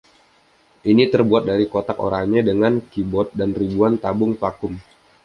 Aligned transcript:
Ini 0.91 1.03
terbuat 1.13 1.43
dari 1.51 1.65
kotak 1.73 1.97
oranye 2.07 2.39
dengan 2.49 2.73
keyboard 2.91 3.29
dan 3.39 3.49
ribuan 3.59 3.93
tabung 4.03 4.31
vakum! 4.41 4.73